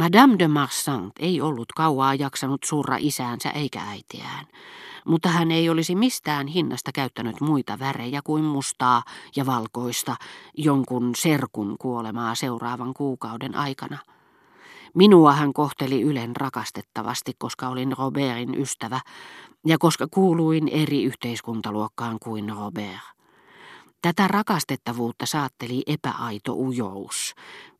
Madame 0.00 0.38
de 0.38 0.48
Marsant 0.48 1.12
ei 1.18 1.40
ollut 1.40 1.72
kauaa 1.76 2.14
jaksanut 2.14 2.64
surra 2.64 2.96
isäänsä 2.98 3.50
eikä 3.50 3.80
äitiään, 3.80 4.46
mutta 5.04 5.28
hän 5.28 5.50
ei 5.50 5.70
olisi 5.70 5.94
mistään 5.94 6.46
hinnasta 6.46 6.90
käyttänyt 6.94 7.40
muita 7.40 7.78
värejä 7.78 8.20
kuin 8.24 8.44
mustaa 8.44 9.02
ja 9.36 9.46
valkoista 9.46 10.16
jonkun 10.56 11.14
serkun 11.16 11.76
kuolemaa 11.80 12.34
seuraavan 12.34 12.94
kuukauden 12.94 13.56
aikana. 13.56 13.98
Minua 14.94 15.32
hän 15.32 15.52
kohteli 15.52 16.02
ylen 16.02 16.36
rakastettavasti, 16.36 17.32
koska 17.38 17.68
olin 17.68 17.92
Robertin 17.98 18.54
ystävä 18.60 19.00
ja 19.66 19.78
koska 19.78 20.06
kuuluin 20.10 20.68
eri 20.68 21.04
yhteiskuntaluokkaan 21.04 22.18
kuin 22.22 22.48
Robert. 22.48 23.19
Tätä 24.02 24.28
rakastettavuutta 24.28 25.26
saatteli 25.26 25.82
epäaito 25.86 26.52
ujous, 26.54 27.34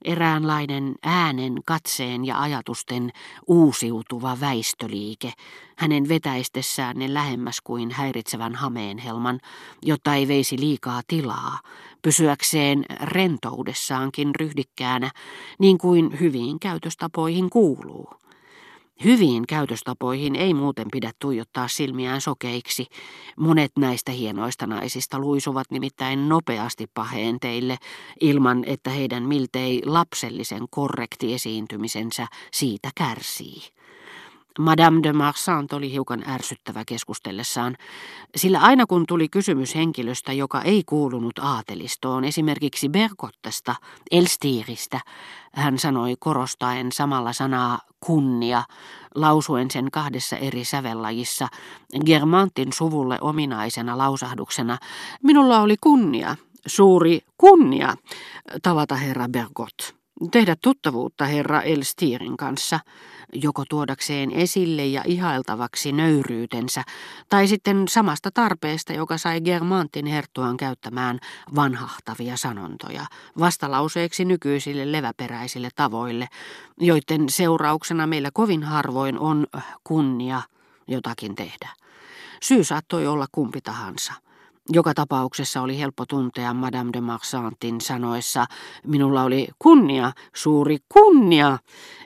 eräänlainen 0.04 0.94
äänen, 1.02 1.60
katseen 1.66 2.24
ja 2.24 2.40
ajatusten 2.40 3.12
uusiutuva 3.46 4.40
väistöliike, 4.40 5.32
hänen 5.76 6.08
vetäistessään 6.08 6.98
ne 6.98 7.14
lähemmäs 7.14 7.60
kuin 7.60 7.90
häiritsevän 7.90 8.54
hameenhelman, 8.54 9.40
jotta 9.82 10.14
ei 10.14 10.28
veisi 10.28 10.58
liikaa 10.58 11.00
tilaa, 11.06 11.58
pysyäkseen 12.02 12.84
rentoudessaankin 13.02 14.34
ryhdikkäänä, 14.34 15.10
niin 15.58 15.78
kuin 15.78 16.20
hyviin 16.20 16.60
käytöstapoihin 16.60 17.50
kuuluu. 17.50 18.08
Hyviin 19.04 19.46
käytöstapoihin 19.46 20.36
ei 20.36 20.54
muuten 20.54 20.86
pidä 20.92 21.12
tuijottaa 21.18 21.68
silmiään 21.68 22.20
sokeiksi. 22.20 22.86
Monet 23.36 23.72
näistä 23.78 24.12
hienoista 24.12 24.66
naisista 24.66 25.18
luisuvat 25.18 25.70
nimittäin 25.70 26.28
nopeasti 26.28 26.86
paheen 26.94 27.40
teille, 27.40 27.76
ilman 28.20 28.64
että 28.66 28.90
heidän 28.90 29.22
miltei 29.22 29.82
lapsellisen 29.86 30.62
korrekti 30.70 31.34
esiintymisensä 31.34 32.26
siitä 32.52 32.90
kärsii. 32.94 33.62
Madame 34.58 35.00
de 35.02 35.12
Marsant 35.12 35.72
oli 35.72 35.92
hiukan 35.92 36.24
ärsyttävä 36.28 36.84
keskustellessaan, 36.84 37.76
sillä 38.36 38.60
aina 38.60 38.86
kun 38.86 39.04
tuli 39.08 39.28
kysymys 39.28 39.74
henkilöstä, 39.74 40.32
joka 40.32 40.62
ei 40.62 40.82
kuulunut 40.86 41.38
aatelistoon, 41.38 42.24
esimerkiksi 42.24 42.88
Bergottesta, 42.88 43.74
Elstiiristä, 44.10 45.00
hän 45.52 45.78
sanoi 45.78 46.14
korostaen 46.18 46.92
samalla 46.92 47.32
sanaa 47.32 47.78
kunnia, 48.00 48.62
lausuen 49.14 49.70
sen 49.70 49.90
kahdessa 49.90 50.36
eri 50.36 50.64
sävellajissa, 50.64 51.48
Germantin 52.06 52.72
suvulle 52.72 53.18
ominaisena 53.20 53.98
lausahduksena, 53.98 54.78
minulla 55.22 55.60
oli 55.60 55.76
kunnia, 55.80 56.36
suuri 56.66 57.20
kunnia, 57.38 57.94
tavata 58.62 58.94
herra 58.94 59.28
Bergot 59.28 59.99
tehdä 60.30 60.56
tuttavuutta 60.62 61.24
herra 61.24 61.62
Elstirin 61.62 62.36
kanssa, 62.36 62.80
joko 63.32 63.64
tuodakseen 63.68 64.30
esille 64.32 64.86
ja 64.86 65.02
ihailtavaksi 65.06 65.92
nöyryytensä, 65.92 66.82
tai 67.28 67.48
sitten 67.48 67.88
samasta 67.88 68.30
tarpeesta, 68.34 68.92
joka 68.92 69.18
sai 69.18 69.40
Germantin 69.40 70.06
herttuan 70.06 70.56
käyttämään 70.56 71.18
vanhahtavia 71.54 72.36
sanontoja, 72.36 73.06
vastalauseeksi 73.38 74.24
nykyisille 74.24 74.92
leväperäisille 74.92 75.68
tavoille, 75.74 76.28
joiden 76.80 77.28
seurauksena 77.28 78.06
meillä 78.06 78.30
kovin 78.34 78.62
harvoin 78.62 79.18
on 79.18 79.46
kunnia 79.84 80.42
jotakin 80.88 81.34
tehdä. 81.34 81.68
Syy 82.42 82.64
saattoi 82.64 83.06
olla 83.06 83.26
kumpi 83.32 83.60
tahansa– 83.60 84.12
joka 84.68 84.94
tapauksessa 84.94 85.62
oli 85.62 85.78
helppo 85.78 86.06
tuntea 86.06 86.54
Madame 86.54 86.90
de 86.92 87.00
Marsantin 87.00 87.80
sanoessa, 87.80 88.46
minulla 88.86 89.22
oli 89.22 89.48
kunnia, 89.58 90.12
suuri 90.34 90.78
kunnia, 90.88 91.58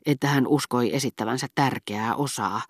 että 0.06 0.28
hän 0.28 0.46
uskoi 0.46 0.94
esittävänsä 0.94 1.46
tärkeää 1.54 2.14
osaa, 2.14 2.62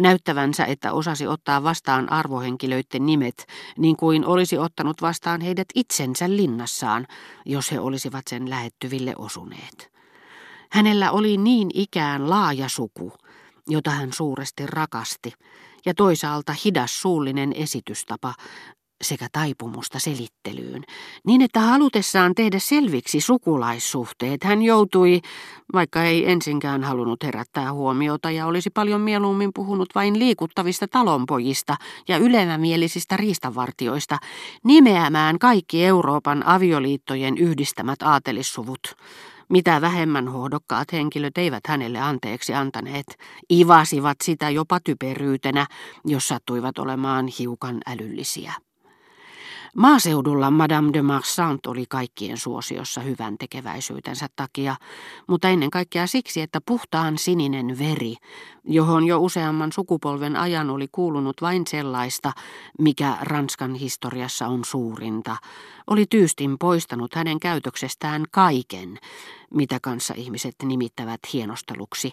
näyttävänsä, 0.00 0.64
että 0.64 0.92
osasi 0.92 1.26
ottaa 1.26 1.62
vastaan 1.62 2.12
arvohenkilöiden 2.12 3.06
nimet, 3.06 3.46
niin 3.78 3.96
kuin 3.96 4.26
olisi 4.26 4.58
ottanut 4.58 5.02
vastaan 5.02 5.40
heidät 5.40 5.68
itsensä 5.74 6.30
linnassaan, 6.30 7.06
jos 7.46 7.72
he 7.72 7.80
olisivat 7.80 8.24
sen 8.30 8.50
lähettyville 8.50 9.14
osuneet. 9.18 9.92
Hänellä 10.70 11.10
oli 11.10 11.36
niin 11.36 11.70
ikään 11.74 12.30
laaja 12.30 12.68
suku, 12.68 13.12
jota 13.68 13.90
hän 13.90 14.12
suuresti 14.12 14.66
rakasti, 14.66 15.32
ja 15.86 15.94
toisaalta 15.94 16.54
hidas 16.64 17.00
suullinen 17.00 17.52
esitystapa, 17.52 18.34
sekä 19.02 19.28
taipumusta 19.32 19.98
selittelyyn, 19.98 20.84
niin 21.26 21.42
että 21.42 21.60
halutessaan 21.60 22.34
tehdä 22.34 22.58
selviksi 22.58 23.20
sukulaissuhteet 23.20 24.44
hän 24.44 24.62
joutui, 24.62 25.20
vaikka 25.72 26.02
ei 26.02 26.30
ensinkään 26.30 26.84
halunnut 26.84 27.22
herättää 27.22 27.72
huomiota 27.72 28.30
ja 28.30 28.46
olisi 28.46 28.70
paljon 28.70 29.00
mieluummin 29.00 29.50
puhunut 29.54 29.88
vain 29.94 30.18
liikuttavista 30.18 30.88
talonpojista 30.88 31.76
ja 32.08 32.16
ylevämielisistä 32.16 33.16
riistavartioista, 33.16 34.18
nimeämään 34.64 35.38
kaikki 35.38 35.84
Euroopan 35.84 36.46
avioliittojen 36.46 37.38
yhdistämät 37.38 38.02
aatelissuvut. 38.02 38.96
Mitä 39.48 39.80
vähemmän 39.80 40.28
hohdokkaat 40.28 40.92
henkilöt 40.92 41.38
eivät 41.38 41.66
hänelle 41.66 41.98
anteeksi 42.00 42.54
antaneet, 42.54 43.06
ivasivat 43.52 44.16
sitä 44.24 44.50
jopa 44.50 44.80
typeryytenä, 44.80 45.66
jos 46.04 46.28
sattuivat 46.28 46.78
olemaan 46.78 47.26
hiukan 47.38 47.80
älyllisiä. 47.86 48.67
Maaseudulla 49.76 50.50
Madame 50.50 50.92
de 50.92 51.02
Marsant 51.02 51.66
oli 51.66 51.84
kaikkien 51.88 52.38
suosiossa 52.38 53.00
hyvän 53.00 53.38
tekeväisyytensä 53.38 54.26
takia, 54.36 54.76
mutta 55.26 55.48
ennen 55.48 55.70
kaikkea 55.70 56.06
siksi, 56.06 56.40
että 56.40 56.60
puhtaan 56.66 57.18
sininen 57.18 57.78
veri, 57.78 58.14
johon 58.64 59.04
jo 59.04 59.18
useamman 59.18 59.72
sukupolven 59.72 60.36
ajan 60.36 60.70
oli 60.70 60.88
kuulunut 60.92 61.42
vain 61.42 61.66
sellaista, 61.66 62.32
mikä 62.78 63.16
Ranskan 63.20 63.74
historiassa 63.74 64.46
on 64.46 64.64
suurinta, 64.64 65.36
oli 65.86 66.06
tyystin 66.10 66.58
poistanut 66.58 67.14
hänen 67.14 67.40
käytöksestään 67.40 68.24
kaiken, 68.30 68.98
mitä 69.54 69.78
kanssa 69.82 70.14
ihmiset 70.16 70.54
nimittävät 70.62 71.20
hienosteluksi, 71.32 72.12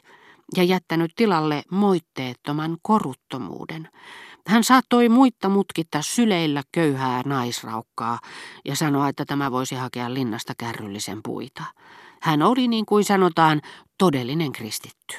ja 0.57 0.63
jättänyt 0.63 1.11
tilalle 1.15 1.63
moitteettoman 1.71 2.77
koruttomuuden. 2.81 3.89
Hän 4.47 4.63
saattoi 4.63 5.09
muitta 5.09 5.49
mutkittaa 5.49 6.01
syleillä 6.01 6.63
köyhää 6.71 7.21
naisraukkaa 7.25 8.19
ja 8.65 8.75
sanoa, 8.75 9.09
että 9.09 9.25
tämä 9.25 9.51
voisi 9.51 9.75
hakea 9.75 10.13
linnasta 10.13 10.53
kärryllisen 10.57 11.19
puita. 11.23 11.63
Hän 12.21 12.41
oli 12.41 12.67
niin 12.67 12.85
kuin 12.85 13.03
sanotaan 13.03 13.61
todellinen 13.97 14.51
kristitty. 14.51 15.15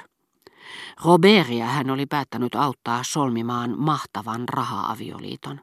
Roberia 1.05 1.67
hän 1.67 1.91
oli 1.91 2.07
päättänyt 2.07 2.55
auttaa 2.55 3.01
solmimaan 3.03 3.75
mahtavan 3.79 4.49
raha-avioliiton. 4.49 5.61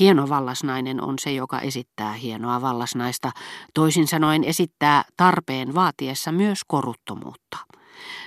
Hieno 0.00 0.28
vallasnainen 0.28 1.02
on 1.02 1.14
se, 1.18 1.32
joka 1.32 1.60
esittää 1.60 2.12
hienoa 2.12 2.60
vallasnaista, 2.60 3.30
toisin 3.74 4.06
sanoen 4.06 4.44
esittää 4.44 5.04
tarpeen 5.16 5.74
vaatiessa 5.74 6.32
myös 6.32 6.60
koruttomuutta. 6.66 7.58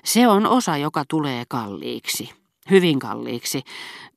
Se 0.04 0.28
on 0.28 0.46
osa, 0.46 0.78
joka 0.78 1.04
tulee 1.10 1.44
kalliiksi 1.50 2.47
hyvin 2.70 3.00
kalliiksi, 3.00 3.62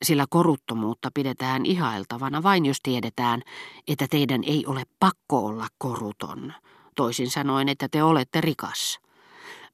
sillä 0.03 0.27
koruttomuutta 0.31 1.11
pidetään 1.15 1.67
ihailtavana 1.67 2.43
vain 2.43 2.67
jos 2.67 2.79
tiedetään, 2.83 3.43
että 3.89 4.07
teidän 4.11 4.45
ei 4.45 4.67
ole 4.67 4.83
pakko 5.01 5.47
olla 5.47 5.67
koruton, 5.79 6.53
toisin 6.97 7.31
sanoen, 7.31 7.69
että 7.69 7.89
te 7.89 8.03
olette 8.03 8.41
rikas. 8.41 9.01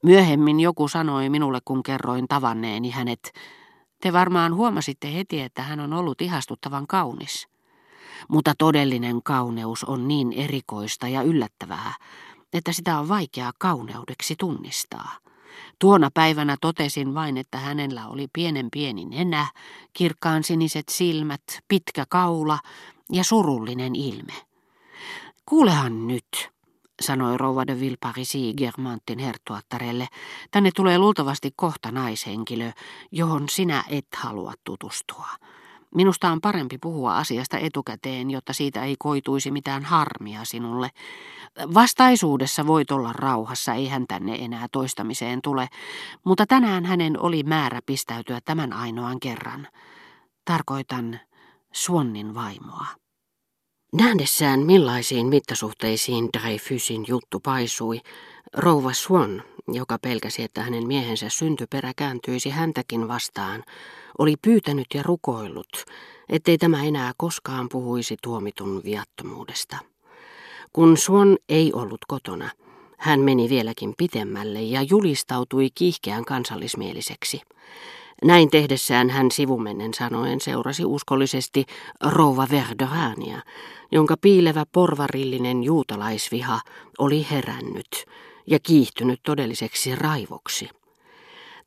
Myöhemmin 0.03 0.59
joku 0.59 0.87
sanoi 0.87 1.29
minulle, 1.29 1.59
kun 1.65 1.83
kerroin 1.83 2.27
tavanneeni 2.27 2.89
hänet, 2.89 3.33
te 4.01 4.13
varmaan 4.13 4.55
huomasitte 4.55 5.13
heti, 5.13 5.41
että 5.41 5.61
hän 5.61 5.79
on 5.79 5.93
ollut 5.93 6.21
ihastuttavan 6.21 6.87
kaunis. 6.87 7.47
Mutta 8.27 8.53
todellinen 8.57 9.23
kauneus 9.23 9.83
on 9.83 10.07
niin 10.07 10.33
erikoista 10.33 11.07
ja 11.07 11.21
yllättävää, 11.21 11.93
että 12.53 12.71
sitä 12.71 12.99
on 12.99 13.09
vaikea 13.09 13.51
kauneudeksi 13.59 14.35
tunnistaa. 14.39 15.17
Tuona 15.79 16.09
päivänä 16.13 16.57
totesin 16.61 17.13
vain, 17.13 17.37
että 17.37 17.57
hänellä 17.57 18.07
oli 18.07 18.27
pienen 18.33 18.67
pieni 18.71 19.05
nenä, 19.05 19.47
kirkkaan 19.93 20.43
siniset 20.43 20.89
silmät, 20.89 21.41
pitkä 21.67 22.05
kaula 22.09 22.59
ja 23.11 23.23
surullinen 23.23 23.95
ilme. 23.95 24.33
Kuulehan 25.45 26.07
nyt, 26.07 26.49
sanoi 27.01 27.37
rouva 27.37 27.67
de 27.67 27.79
Villeparisi 27.79 28.53
Germantin 28.57 29.19
herttuattarelle. 29.19 30.07
Tänne 30.51 30.71
tulee 30.75 30.97
luultavasti 30.97 31.51
kohta 31.55 31.91
naishenkilö, 31.91 32.71
johon 33.11 33.49
sinä 33.49 33.83
et 33.89 34.07
halua 34.17 34.53
tutustua. 34.63 35.27
Minusta 35.97 36.31
on 36.31 36.41
parempi 36.41 36.77
puhua 36.77 37.17
asiasta 37.17 37.57
etukäteen, 37.57 38.31
jotta 38.31 38.53
siitä 38.53 38.83
ei 38.83 38.95
koituisi 38.99 39.51
mitään 39.51 39.83
harmia 39.83 40.45
sinulle. 40.45 40.89
Vastaisuudessa 41.73 42.67
voit 42.67 42.91
olla 42.91 43.13
rauhassa, 43.13 43.73
ei 43.73 43.87
hän 43.87 44.05
tänne 44.07 44.35
enää 44.35 44.67
toistamiseen 44.71 45.41
tule, 45.41 45.67
mutta 46.25 46.45
tänään 46.45 46.85
hänen 46.85 47.19
oli 47.19 47.43
määrä 47.43 47.79
pistäytyä 47.85 48.39
tämän 48.45 48.73
ainoan 48.73 49.19
kerran. 49.19 49.67
Tarkoitan 50.45 51.19
Suonnin 51.73 52.33
vaimoa. 52.35 52.85
Nähdessään 53.93 54.59
millaisiin 54.59 55.27
mittasuhteisiin 55.27 56.29
Dreyfusin 56.37 57.05
juttu 57.07 57.39
paisui, 57.39 58.01
Rouva 58.53 58.93
Swan, 58.93 59.43
joka 59.67 59.97
pelkäsi, 60.01 60.43
että 60.43 60.61
hänen 60.61 60.87
miehensä 60.87 61.29
syntyperä 61.29 61.91
kääntyisi 61.95 62.49
häntäkin 62.49 63.07
vastaan, 63.07 63.63
oli 64.17 64.35
pyytänyt 64.41 64.87
ja 64.93 65.03
rukoillut, 65.03 65.85
ettei 66.29 66.57
tämä 66.57 66.83
enää 66.83 67.11
koskaan 67.17 67.69
puhuisi 67.69 68.17
tuomitun 68.23 68.81
viattomuudesta. 68.83 69.77
Kun 70.73 70.97
Swan 70.97 71.37
ei 71.49 71.73
ollut 71.73 72.01
kotona, 72.07 72.49
hän 72.97 73.19
meni 73.19 73.49
vieläkin 73.49 73.93
pitemmälle 73.97 74.61
ja 74.61 74.81
julistautui 74.81 75.69
kiihkeän 75.75 76.25
kansallismieliseksi. 76.25 77.41
Näin 78.23 78.49
tehdessään 78.49 79.09
hän 79.09 79.31
sivumennen 79.31 79.93
sanoen 79.93 80.41
seurasi 80.41 80.85
uskollisesti 80.85 81.65
rouva 82.03 82.47
Verdorania, 82.51 83.41
jonka 83.91 84.15
piilevä 84.21 84.63
porvarillinen 84.71 85.63
juutalaisviha 85.63 86.59
oli 86.99 87.27
herännyt 87.31 88.05
ja 88.47 88.59
kiihtynyt 88.59 89.19
todelliseksi 89.23 89.95
raivoksi. 89.95 90.69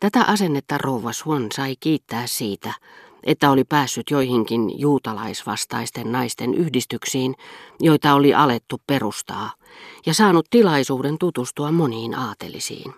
Tätä 0.01 0.25
asennetta 0.25 0.79
rouva 0.79 1.13
Swan 1.13 1.47
sai 1.55 1.75
kiittää 1.81 2.27
siitä, 2.27 2.75
että 3.25 3.51
oli 3.51 3.65
päässyt 3.65 4.11
joihinkin 4.11 4.81
juutalaisvastaisten 4.81 6.13
naisten 6.13 6.55
yhdistyksiin, 6.55 7.35
joita 7.81 8.15
oli 8.15 8.35
alettu 8.35 8.81
perustaa, 8.87 9.53
ja 10.07 10.15
saanut 10.15 10.47
tilaisuuden 10.51 11.19
tutustua 11.19 11.73
moniin 11.73 12.15
aatelisiin. 12.15 12.95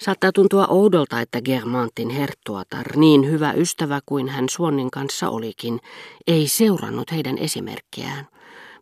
Saattaa 0.00 0.32
tuntua 0.32 0.66
oudolta, 0.66 1.20
että 1.20 1.42
Germantin 1.42 2.10
herttuatar, 2.10 2.96
niin 2.96 3.30
hyvä 3.30 3.52
ystävä 3.52 4.00
kuin 4.06 4.28
hän 4.28 4.48
Suonnin 4.48 4.90
kanssa 4.90 5.28
olikin, 5.28 5.80
ei 6.26 6.48
seurannut 6.48 7.12
heidän 7.12 7.38
esimerkkiään, 7.38 8.28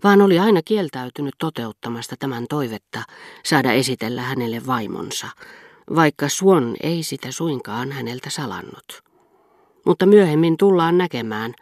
vaan 0.04 0.22
oli 0.22 0.38
aina 0.38 0.60
kieltäytynyt 0.64 1.34
toteuttamasta 1.38 2.16
tämän 2.18 2.46
toivetta 2.48 3.02
saada 3.44 3.72
esitellä 3.72 4.22
hänelle 4.22 4.66
vaimonsa, 4.66 5.28
vaikka 5.94 6.28
Suon 6.28 6.76
ei 6.82 7.02
sitä 7.02 7.32
suinkaan 7.32 7.92
häneltä 7.92 8.30
salannut. 8.30 9.02
Mutta 9.86 10.06
myöhemmin 10.06 10.56
tullaan 10.56 10.98
näkemään, 10.98 11.54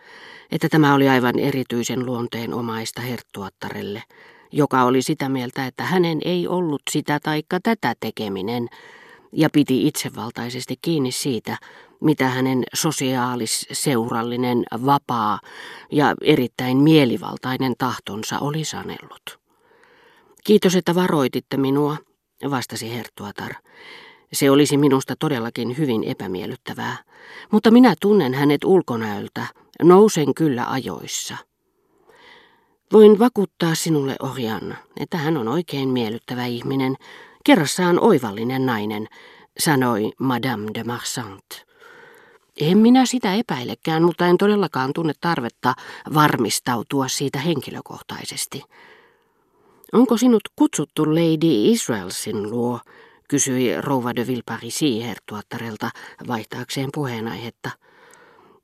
että 0.51 0.69
tämä 0.69 0.95
oli 0.95 1.09
aivan 1.09 1.39
erityisen 1.39 2.07
luonteen 2.07 2.55
omaista 2.55 3.01
herttuattarelle, 3.01 4.03
joka 4.53 4.83
oli 4.83 5.03
sitä 5.03 5.29
mieltä, 5.29 5.67
että 5.67 5.85
hänen 5.85 6.19
ei 6.25 6.49
ollut 6.49 6.83
sitä 6.91 7.21
taikka 7.23 7.61
tätä 7.63 7.95
tekeminen, 8.01 8.69
ja 9.33 9.49
piti 9.53 9.87
itsevaltaisesti 9.87 10.75
kiinni 10.83 11.13
siitä, 11.13 11.57
mitä 12.01 12.29
hänen 12.29 12.65
sosiaalis-seurallinen, 12.75 14.65
vapaa 14.87 15.41
ja 15.93 16.15
erittäin 16.23 16.77
mielivaltainen 16.77 17.75
tahtonsa 17.79 18.39
oli 18.39 18.65
sanellut. 18.65 19.39
Kiitos, 20.45 20.77
että 20.77 20.95
varoititte 20.95 21.57
minua, 21.57 21.97
vastasi 22.51 22.95
Herttuatar. 22.95 23.53
Se 24.33 24.51
olisi 24.51 24.77
minusta 24.77 25.15
todellakin 25.19 25.79
hyvin 25.79 26.05
epämiellyttävää, 26.05 26.97
mutta 27.53 27.71
minä 27.71 27.95
tunnen 28.01 28.35
hänet 28.35 28.65
ulkonäöltä, 28.65 29.47
nousen 29.83 30.35
kyllä 30.35 30.71
ajoissa. 30.71 31.37
Voin 32.93 33.19
vakuuttaa 33.19 33.75
sinulle, 33.75 34.17
Orjan, 34.23 34.79
että 35.01 35.17
hän 35.17 35.37
on 35.37 35.49
oikein 35.49 35.89
miellyttävä 35.89 36.47
ihminen, 36.47 36.97
kerrassaan 37.49 38.01
oivallinen 38.01 38.67
nainen, 38.67 39.09
sanoi 39.59 40.13
Madame 40.19 40.71
de 40.75 40.85
Marsant. 40.85 41.65
En 42.61 42.79
minä 42.79 43.07
sitä 43.07 43.35
epäilekään, 43.35 44.03
mutta 44.03 44.27
en 44.27 44.39
todellakaan 44.39 44.93
tunne 44.93 45.13
tarvetta 45.21 45.75
varmistautua 46.15 47.09
siitä 47.09 47.39
henkilökohtaisesti. 47.39 48.63
Onko 49.93 50.17
sinut 50.17 50.43
kutsuttu 50.57 51.07
Lady 51.07 51.73
Israelsin 51.73 52.51
luo, 52.51 52.81
kysyi 53.29 53.81
rouva 53.81 54.15
de 54.17 54.27
Villeparisi 54.27 55.05
hertuattarelta 55.05 55.91
vaihtaakseen 56.29 56.89
puheenaihetta. 56.95 57.71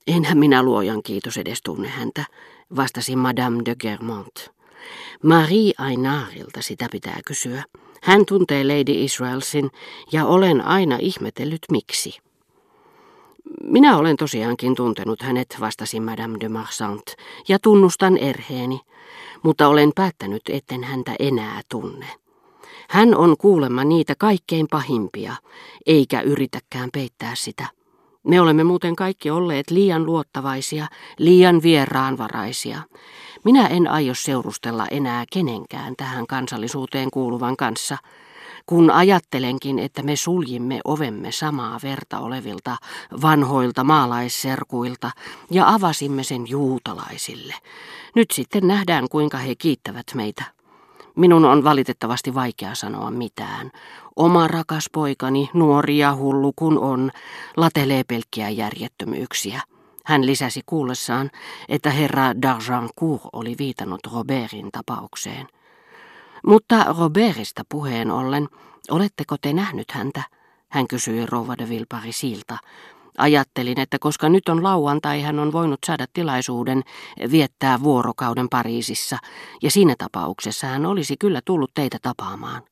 Enhän 0.06 0.38
minä 0.38 0.62
luojan 0.62 1.02
kiitos 1.02 1.36
edes 1.36 1.62
tunne 1.62 1.88
häntä, 1.88 2.25
vastasi 2.76 3.16
Madame 3.16 3.62
de 3.64 3.75
Germont. 3.75 4.50
Marie 5.22 5.72
Ainaarilta 5.78 6.62
sitä 6.62 6.88
pitää 6.90 7.20
kysyä. 7.26 7.64
Hän 8.05 8.27
tuntee 8.27 8.65
Lady 8.65 8.93
Israelsin 9.05 9.71
ja 10.12 10.27
olen 10.27 10.61
aina 10.61 10.99
ihmetellyt 11.01 11.61
miksi. 11.71 12.19
Minä 13.62 13.97
olen 13.97 14.17
tosiaankin 14.17 14.75
tuntenut 14.75 15.23
hänet, 15.23 15.56
vastasi 15.61 16.01
Madame 16.01 16.37
de 16.41 16.49
Marsant, 16.49 17.05
ja 17.49 17.59
tunnustan 17.59 18.17
erheeni, 18.17 18.81
mutta 19.43 19.69
olen 19.69 19.93
päättänyt, 19.95 20.43
etten 20.49 20.85
häntä 20.85 21.15
enää 21.19 21.61
tunne. 21.69 22.06
Hän 22.89 23.17
on 23.17 23.37
kuulemma 23.37 23.85
niitä 23.85 24.15
kaikkein 24.19 24.67
pahimpia, 24.71 25.35
eikä 25.87 26.21
yritäkään 26.21 26.89
peittää 26.93 27.35
sitä. 27.35 27.67
Me 28.23 28.41
olemme 28.41 28.65
muuten 28.65 28.97
kaikki 28.97 29.31
olleet 29.31 29.71
liian 29.71 30.06
luottavaisia, 30.06 30.87
liian 31.19 31.62
vieraanvaraisia. 31.62 32.83
Minä 33.44 33.67
en 33.67 33.91
aio 33.91 34.14
seurustella 34.14 34.87
enää 34.91 35.25
kenenkään 35.32 35.94
tähän 35.96 36.26
kansallisuuteen 36.26 37.11
kuuluvan 37.11 37.56
kanssa, 37.56 37.99
kun 38.67 38.91
ajattelenkin, 38.91 39.79
että 39.79 40.02
me 40.02 40.17
suljimme 40.17 40.81
ovemme 40.85 41.32
samaa 41.32 41.79
verta 41.82 42.19
olevilta 42.19 42.76
vanhoilta 43.23 43.85
maalaisserkuilta 43.85 45.11
ja 45.50 45.69
avasimme 45.69 46.25
sen 46.25 46.49
juutalaisille. 46.49 47.55
Nyt 48.14 48.31
sitten 48.31 48.67
nähdään, 48.69 49.08
kuinka 49.08 49.38
he 49.38 49.55
kiittävät 49.55 50.06
meitä. 50.14 50.44
Minun 51.17 51.44
on 51.44 51.64
valitettavasti 51.64 52.35
vaikea 52.35 52.75
sanoa 52.75 53.11
mitään. 53.11 53.70
Oma 54.17 54.49
rakas 54.49 54.87
poikani, 54.93 55.50
nuori 55.55 55.99
ja 55.99 56.17
hullu 56.17 56.52
kun 56.56 56.79
on, 56.79 57.11
latelee 57.56 58.05
pelkkiä 58.05 58.50
järjettömyyksiä. 58.50 59.62
Hän 60.05 60.27
lisäsi 60.27 60.61
kuullessaan, 60.67 61.31
että 61.69 61.91
herra 61.91 62.33
d'Argencourt 62.33 63.29
oli 63.33 63.55
viitannut 63.59 64.01
Robertin 64.12 64.69
tapaukseen. 64.73 65.47
Mutta 66.47 66.85
Robertista 66.99 67.62
puheen 67.69 68.11
ollen, 68.11 68.49
oletteko 68.91 69.37
te 69.41 69.53
nähnyt 69.53 69.91
häntä? 69.91 70.23
Hän 70.69 70.89
kysyi 70.89 71.27
rouva 71.27 71.55
de 71.59 71.69
Vilparisilta. 71.69 72.59
Ajattelin, 73.19 73.81
että 73.81 73.99
koska 73.99 74.29
nyt 74.29 74.49
on 74.49 74.62
lauantai, 74.62 75.23
hän 75.23 75.39
on 75.39 75.53
voinut 75.53 75.81
saada 75.87 76.06
tilaisuuden 76.12 76.83
viettää 77.31 77.83
vuorokauden 77.83 78.49
Pariisissa, 78.49 79.19
ja 79.62 79.71
siinä 79.71 79.95
tapauksessa 79.99 80.67
hän 80.67 80.87
olisi 80.87 81.17
kyllä 81.17 81.41
tullut 81.45 81.71
teitä 81.75 81.99
tapaamaan. 82.03 82.62